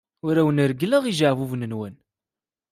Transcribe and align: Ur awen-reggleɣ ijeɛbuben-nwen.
Ur 0.27 0.35
awen-reggleɣ 0.41 1.03
ijeɛbuben-nwen. 1.05 1.95